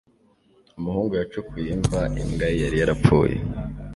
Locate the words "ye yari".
2.51-2.75